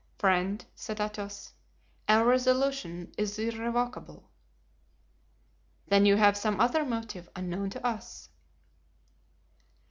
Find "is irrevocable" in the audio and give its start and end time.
3.19-4.31